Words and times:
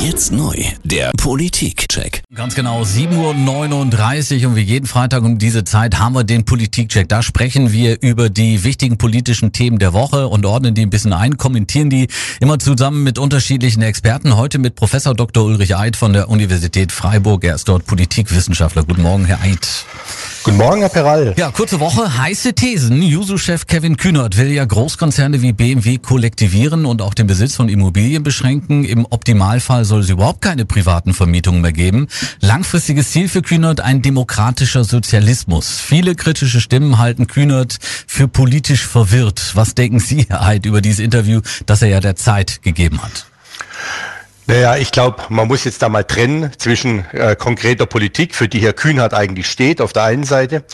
Jetzt 0.00 0.30
neu, 0.30 0.54
der 0.84 1.10
Politikcheck. 1.16 2.22
Ganz 2.32 2.54
genau, 2.54 2.82
7.39 2.82 4.42
Uhr 4.42 4.50
und 4.50 4.56
wie 4.56 4.60
jeden 4.60 4.86
Freitag 4.86 5.24
um 5.24 5.38
diese 5.38 5.64
Zeit 5.64 5.98
haben 5.98 6.14
wir 6.14 6.22
den 6.22 6.44
Politikcheck. 6.44 7.08
Da 7.08 7.20
sprechen 7.20 7.72
wir 7.72 8.00
über 8.00 8.30
die 8.30 8.62
wichtigen 8.62 8.96
politischen 8.96 9.52
Themen 9.52 9.80
der 9.80 9.92
Woche 9.92 10.28
und 10.28 10.46
ordnen 10.46 10.74
die 10.74 10.82
ein 10.82 10.90
bisschen 10.90 11.12
ein, 11.12 11.36
kommentieren 11.36 11.90
die 11.90 12.06
immer 12.40 12.60
zusammen 12.60 13.02
mit 13.02 13.18
unterschiedlichen 13.18 13.82
Experten. 13.82 14.36
Heute 14.36 14.60
mit 14.60 14.76
Professor 14.76 15.14
Dr. 15.14 15.44
Ulrich 15.44 15.76
Eid 15.76 15.96
von 15.96 16.12
der 16.12 16.28
Universität 16.28 16.92
Freiburg. 16.92 17.42
Er 17.42 17.56
ist 17.56 17.68
dort 17.68 17.84
Politikwissenschaftler. 17.84 18.84
Guten 18.84 19.02
Morgen, 19.02 19.24
Herr 19.24 19.40
Eid. 19.42 19.84
Guten 20.48 20.60
Morgen, 20.60 20.80
Herr 20.80 20.88
Peral. 20.88 21.34
Ja, 21.36 21.50
kurze 21.50 21.78
Woche, 21.78 22.16
heiße 22.16 22.54
Thesen. 22.54 23.02
Juso-Chef 23.02 23.66
Kevin 23.66 23.98
Kühnert 23.98 24.38
will 24.38 24.50
ja 24.50 24.64
Großkonzerne 24.64 25.42
wie 25.42 25.52
BMW 25.52 25.98
kollektivieren 25.98 26.86
und 26.86 27.02
auch 27.02 27.12
den 27.12 27.26
Besitz 27.26 27.54
von 27.54 27.68
Immobilien 27.68 28.22
beschränken. 28.22 28.82
Im 28.82 29.04
Optimalfall 29.04 29.84
soll 29.84 30.00
es 30.00 30.08
überhaupt 30.08 30.40
keine 30.40 30.64
privaten 30.64 31.12
Vermietungen 31.12 31.60
mehr 31.60 31.74
geben. 31.74 32.08
Langfristiges 32.40 33.10
Ziel 33.10 33.28
für 33.28 33.42
Kühnert 33.42 33.82
ein 33.82 34.00
demokratischer 34.00 34.84
Sozialismus. 34.84 35.80
Viele 35.80 36.14
kritische 36.14 36.62
Stimmen 36.62 36.96
halten 36.96 37.26
Kühnert 37.26 37.76
für 38.06 38.26
politisch 38.26 38.86
verwirrt. 38.86 39.50
Was 39.52 39.74
denken 39.74 40.00
Sie, 40.00 40.24
Herr 40.30 40.46
Eid, 40.46 40.64
über 40.64 40.80
dieses 40.80 41.00
Interview, 41.00 41.42
das 41.66 41.82
er 41.82 41.88
ja 41.88 42.00
der 42.00 42.16
Zeit 42.16 42.62
gegeben 42.62 43.02
hat? 43.02 43.26
Naja, 44.48 44.76
ich 44.78 44.92
glaube, 44.92 45.24
man 45.28 45.46
muss 45.46 45.64
jetzt 45.64 45.82
da 45.82 45.90
mal 45.90 46.04
trennen 46.04 46.50
zwischen 46.56 47.04
äh, 47.12 47.36
konkreter 47.36 47.84
Politik, 47.84 48.34
für 48.34 48.48
die 48.48 48.60
Herr 48.60 48.72
Kühnhardt 48.72 49.12
eigentlich 49.12 49.46
steht, 49.46 49.82
auf 49.82 49.92
der 49.92 50.04
einen 50.04 50.24
Seite, 50.24 50.64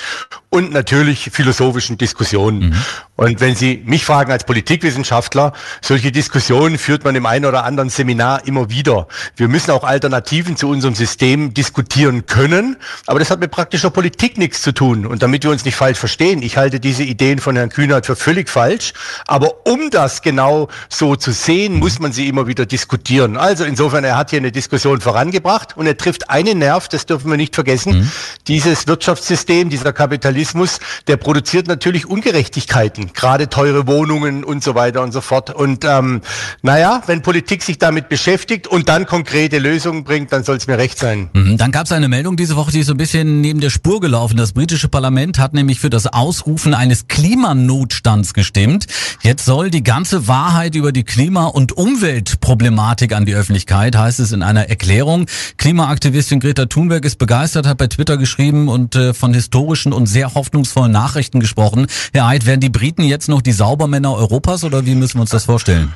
und 0.55 0.73
natürlich 0.73 1.31
philosophischen 1.33 1.99
Diskussionen. 1.99 2.69
Mhm. 2.69 2.75
Und 3.17 3.41
wenn 3.41 3.57
Sie 3.57 3.83
mich 3.85 4.05
fragen 4.05 4.31
als 4.31 4.45
Politikwissenschaftler, 4.45 5.53
solche 5.81 6.13
Diskussionen 6.13 6.79
führt 6.79 7.03
man 7.03 7.17
im 7.17 7.27
einen 7.27 7.45
oder 7.45 7.65
anderen 7.65 7.91
Seminar 7.91 8.47
immer 8.47 8.71
wieder. 8.71 9.09
Wir 9.35 9.49
müssen 9.49 9.73
auch 9.73 9.83
Alternativen 9.83 10.57
zu 10.57 10.69
unserem 10.69 10.95
System 10.95 11.55
diskutieren 11.55 12.27
können, 12.27 12.77
aber 13.07 13.19
das 13.19 13.31
hat 13.31 13.41
mit 13.41 13.51
praktischer 13.51 13.91
Politik 13.91 14.39
nichts 14.39 14.63
zu 14.63 14.71
tun. 14.71 15.07
Und 15.07 15.25
damit 15.25 15.43
wir 15.43 15.51
uns 15.51 15.65
nicht 15.65 15.75
falsch 15.75 15.99
verstehen, 15.99 16.41
ich 16.41 16.57
halte 16.57 16.79
diese 16.79 17.03
Ideen 17.03 17.41
von 17.41 17.57
Herrn 17.57 17.71
Kühnhardt 17.71 18.07
für 18.07 18.15
völlig 18.15 18.49
falsch, 18.49 18.93
aber 19.27 19.67
um 19.67 19.91
das 19.91 20.23
genau 20.23 20.69
so 20.89 21.17
zu 21.17 21.33
sehen, 21.33 21.81
muss 21.81 21.99
man 21.99 22.13
sie 22.13 22.29
immer 22.29 22.47
wieder 22.47 22.65
diskutieren. 22.65 23.37
Also 23.37 23.65
insofern, 23.65 24.05
er 24.05 24.17
hat 24.17 24.31
hier 24.31 24.39
eine 24.39 24.53
Diskussion 24.53 25.01
vorangebracht 25.01 25.77
und 25.77 25.87
er 25.87 25.97
trifft 25.97 26.31
einen 26.31 26.59
Nerv, 26.59 26.87
das 26.87 27.07
dürfen 27.07 27.29
wir 27.29 27.37
nicht 27.37 27.57
vergessen. 27.57 27.99
Mhm. 27.99 28.11
Dieses 28.47 28.87
Wirtschaftssystem, 28.87 29.69
dieser 29.69 29.93
Kapitalismus, 29.93 30.44
Kapitalismus, 30.45 30.79
der 31.07 31.17
produziert 31.17 31.67
natürlich 31.67 32.07
Ungerechtigkeiten, 32.07 33.13
gerade 33.15 33.49
teure 33.49 33.87
Wohnungen 33.87 34.45
und 34.45 34.63
so 34.63 34.75
weiter 34.75 35.03
und 35.03 35.13
so 35.13 35.21
fort. 35.21 35.51
Und 35.51 35.85
ähm, 35.85 36.21
naja, 36.63 37.03
wenn 37.07 37.23
Politik 37.23 37.63
sich 37.63 37.79
damit 37.79 38.09
beschäftigt 38.09 38.67
und 38.67 38.89
dann 38.89 39.07
konkrete 39.07 39.59
Lösungen 39.59 40.05
bringt, 40.05 40.33
dann 40.33 40.45
soll 40.45 40.57
es 40.57 40.67
mir 40.67 40.77
recht 40.77 40.99
sein. 40.99 41.31
Mhm, 41.33 41.57
dann 41.57 41.73
gab 41.73 41.87
es 41.87 41.93
eine 41.93 42.09
Meldung 42.09 42.37
diese 42.37 42.57
Woche, 42.57 42.73
die 42.73 42.81
ist 42.81 42.89
so 42.89 42.95
ein 42.95 42.99
bisschen 42.99 43.41
neben 43.41 43.61
der 43.61 43.71
Spur 43.71 44.01
gelaufen. 44.01 44.37
Das 44.37 44.53
britische 44.53 44.89
Parlament 44.89 45.39
hat 45.39 45.55
nämlich 45.55 45.81
für 45.81 45.91
das 45.91 46.07
Ausrufen 46.07 46.75
eines 46.75 47.09
Klimanotstands 47.09 48.35
gestimmt. 48.35 48.87
Jetzt 49.23 49.47
soll 49.47 49.71
die 49.71 49.83
ganze 49.83 50.29
Wahrheit 50.29 50.75
über 50.75 50.93
die 50.93 51.05
Klima- 51.05 51.47
und 51.47 51.73
Umweltproblematik 51.73 53.15
an 53.15 53.25
die 53.25 53.35
Öffentlichkeit, 53.35 53.97
heißt 53.97 54.21
es 54.21 54.33
in 54.33 54.43
einer 54.43 54.69
Erklärung. 54.69 55.27
Klimaaktivistin 55.57 56.41
Greta 56.41 56.67
Thunberg 56.67 57.05
ist 57.05 57.17
begeistert, 57.19 57.67
hat 57.67 57.79
bei 57.79 57.87
Twitter 57.87 58.19
geschrieben 58.19 58.69
und 58.69 58.95
äh, 58.95 59.15
von 59.15 59.33
historischen 59.33 59.93
und 59.93 60.07
sehr 60.07 60.34
hoffnungsvollen 60.35 60.93
Nachrichten 60.93 61.41
gesprochen. 61.41 61.87
Herr 62.13 62.27
Eid, 62.27 62.47
werden 62.47 62.61
die 62.61 62.71
Briten 62.71 63.03
jetzt 63.03 63.29
noch 63.29 63.43
die 63.43 63.53
Saubermänner 63.53 64.15
Europas 64.15 64.65
oder 64.65 64.87
wie 64.87 64.95
müssen 64.95 65.19
wir 65.19 65.23
uns 65.23 65.31
das 65.31 65.45
vorstellen? 65.45 65.93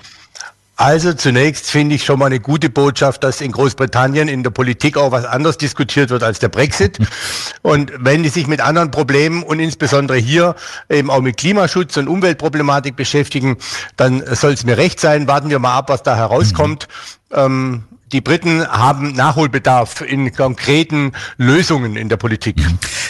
Also 0.80 1.12
zunächst 1.12 1.68
finde 1.68 1.96
ich 1.96 2.04
schon 2.04 2.20
mal 2.20 2.26
eine 2.26 2.38
gute 2.38 2.70
Botschaft, 2.70 3.24
dass 3.24 3.40
in 3.40 3.50
Großbritannien 3.50 4.28
in 4.28 4.44
der 4.44 4.50
Politik 4.50 4.96
auch 4.96 5.10
was 5.10 5.24
anderes 5.24 5.58
diskutiert 5.58 6.10
wird 6.10 6.22
als 6.22 6.38
der 6.38 6.50
Brexit. 6.50 7.00
Und 7.62 7.90
wenn 7.98 8.22
die 8.22 8.28
sich 8.28 8.46
mit 8.46 8.60
anderen 8.60 8.92
Problemen 8.92 9.42
und 9.42 9.58
insbesondere 9.58 10.18
hier 10.18 10.54
eben 10.88 11.10
auch 11.10 11.20
mit 11.20 11.36
Klimaschutz 11.36 11.96
und 11.96 12.06
Umweltproblematik 12.06 12.94
beschäftigen, 12.94 13.56
dann 13.96 14.22
soll 14.36 14.52
es 14.52 14.64
mir 14.64 14.76
recht 14.76 15.00
sein. 15.00 15.26
Warten 15.26 15.50
wir 15.50 15.58
mal 15.58 15.74
ab, 15.76 15.88
was 15.88 16.04
da 16.04 16.14
herauskommt. 16.14 16.86
Mhm. 17.30 17.36
Ähm, 17.36 17.84
die 18.12 18.20
Briten 18.20 18.66
haben 18.66 19.12
Nachholbedarf 19.12 20.00
in 20.00 20.32
konkreten 20.32 21.12
Lösungen 21.36 21.96
in 21.96 22.08
der 22.08 22.16
Politik. 22.16 22.56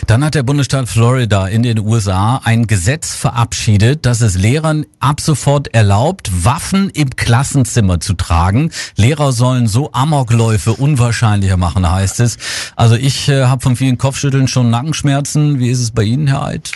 Dann 0.06 0.24
hat 0.24 0.34
der 0.34 0.42
Bundesstaat 0.42 0.88
Florida 0.88 1.46
in 1.48 1.62
den 1.62 1.78
USA 1.78 2.40
ein 2.44 2.66
Gesetz 2.66 3.14
verabschiedet, 3.14 4.06
das 4.06 4.20
es 4.20 4.36
Lehrern 4.36 4.86
ab 5.00 5.20
sofort 5.20 5.74
erlaubt, 5.74 6.30
Waffen 6.44 6.90
im 6.90 7.10
Klassenzimmer 7.10 8.00
zu 8.00 8.14
tragen. 8.14 8.70
Lehrer 8.96 9.32
sollen 9.32 9.66
so 9.66 9.92
Amokläufe 9.92 10.72
unwahrscheinlicher 10.72 11.56
machen, 11.56 11.90
heißt 11.90 12.20
es. 12.20 12.38
Also 12.76 12.94
ich 12.94 13.28
äh, 13.28 13.44
habe 13.44 13.62
von 13.62 13.76
vielen 13.76 13.98
Kopfschütteln 13.98 14.48
schon 14.48 14.70
Nackenschmerzen. 14.70 15.58
Wie 15.58 15.70
ist 15.70 15.80
es 15.80 15.90
bei 15.90 16.02
Ihnen, 16.02 16.26
Herr 16.26 16.44
Eid? 16.44 16.72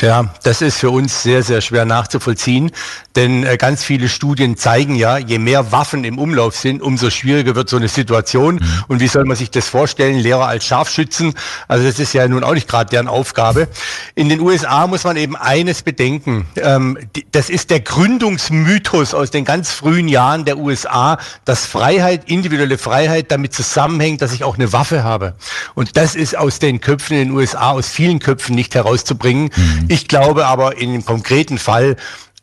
Ja, 0.00 0.32
das 0.44 0.62
ist 0.62 0.78
für 0.78 0.90
uns 0.90 1.22
sehr, 1.22 1.42
sehr 1.42 1.60
schwer 1.60 1.84
nachzuvollziehen, 1.84 2.70
denn 3.16 3.44
äh, 3.44 3.58
ganz 3.58 3.84
viele 3.84 4.08
Studien 4.08 4.56
zeigen 4.56 4.94
ja, 4.94 5.18
je 5.18 5.38
mehr 5.38 5.72
Waffen 5.72 6.04
im 6.04 6.18
Umlauf 6.18 6.56
sind, 6.56 6.80
umso 6.80 7.10
schwieriger 7.10 7.54
wird 7.54 7.68
so 7.68 7.76
eine 7.76 7.88
Situation. 7.88 8.54
Mhm. 8.54 8.84
Und 8.88 9.00
wie 9.00 9.08
soll 9.08 9.26
man 9.26 9.36
sich 9.36 9.50
das 9.50 9.68
vorstellen? 9.68 10.18
Lehrer 10.18 10.46
als 10.46 10.64
Scharfschützen, 10.64 11.34
also 11.68 11.84
das 11.84 11.98
ist 11.98 12.14
ja 12.14 12.26
nun 12.28 12.44
auch 12.44 12.54
nicht 12.54 12.66
gerade 12.66 12.88
deren 12.88 13.08
Aufgabe. 13.08 13.68
In 14.14 14.30
den 14.30 14.40
USA 14.40 14.86
muss 14.86 15.04
man 15.04 15.18
eben 15.18 15.36
eines 15.36 15.82
bedenken. 15.82 16.46
Ähm, 16.56 16.96
die, 17.14 17.26
das 17.30 17.50
ist 17.50 17.68
der 17.68 17.80
Gründungsmythos 17.80 19.12
aus 19.12 19.30
den 19.30 19.44
ganz 19.44 19.70
frühen 19.70 20.08
Jahren 20.08 20.46
der 20.46 20.56
USA, 20.56 21.18
dass 21.44 21.66
Freiheit, 21.66 22.30
individuelle 22.30 22.78
Freiheit 22.78 23.30
damit 23.30 23.52
zusammenhängt, 23.52 24.22
dass 24.22 24.32
ich 24.32 24.44
auch 24.44 24.54
eine 24.54 24.72
Waffe 24.72 25.04
habe. 25.04 25.34
Und 25.74 25.98
das 25.98 26.14
ist 26.14 26.38
aus 26.38 26.58
den 26.58 26.80
Köpfen 26.80 27.18
in 27.18 27.28
den 27.28 27.36
USA, 27.36 27.72
aus 27.72 27.90
vielen 27.90 28.18
Köpfen 28.18 28.54
nicht 28.54 28.74
herauszubringen. 28.74 29.50
Mhm. 29.54 29.89
Ich 29.90 30.06
glaube 30.06 30.46
aber 30.46 30.78
in 30.78 30.92
dem 30.92 31.04
konkreten 31.04 31.58
Fall, 31.58 31.96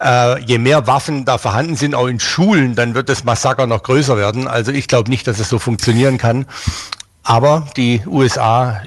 äh, 0.04 0.42
je 0.44 0.58
mehr 0.58 0.86
Waffen 0.86 1.24
da 1.24 1.38
vorhanden 1.38 1.78
sind, 1.78 1.96
auch 1.96 2.08
in 2.08 2.20
Schulen, 2.20 2.76
dann 2.76 2.94
wird 2.94 3.08
das 3.08 3.24
Massaker 3.24 3.68
noch 3.68 3.84
größer 3.84 4.18
werden. 4.18 4.50
Also 4.50 4.74
ich 4.74 4.90
glaube 4.90 5.10
nicht, 5.10 5.26
dass 5.28 5.40
es 5.40 5.48
so 5.48 5.58
funktionieren 5.58 6.18
kann. 6.18 6.46
Aber 7.24 7.68
die 7.78 8.02
USA 8.06 8.82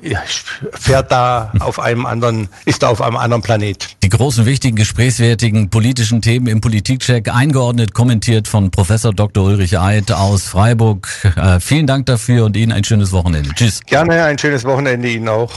fährt 0.72 1.10
da 1.10 1.53
auf 1.60 1.78
einem 1.78 2.04
anderen, 2.04 2.49
ist 2.66 2.82
da 2.82 2.88
auf 2.88 3.00
einem 3.00 3.16
anderen 3.16 3.43
Planet. 3.43 3.97
Die 4.03 4.10
großen, 4.10 4.44
wichtigen, 4.44 4.76
gesprächswertigen 4.76 5.70
politischen 5.70 6.20
Themen 6.20 6.47
im 6.47 6.60
Politikcheck 6.60 7.28
eingeordnet, 7.34 7.94
kommentiert 7.94 8.47
von 8.47 8.70
Professor 8.70 9.15
Dr. 9.15 9.44
Ulrich 9.44 9.78
Eid 9.78 10.12
aus 10.12 10.44
Freiburg. 10.44 11.09
Äh, 11.37 11.60
vielen 11.60 11.87
Dank 11.87 12.04
dafür 12.06 12.44
und 12.44 12.56
Ihnen 12.59 12.72
ein 12.72 12.84
schönes 12.84 13.12
Wochenende. 13.12 13.54
Tschüss. 13.54 13.81
Gerne, 13.87 14.25
ein 14.25 14.38
schönes 14.38 14.65
Wochenende 14.65 15.09
Ihnen 15.09 15.28
auch. 15.28 15.50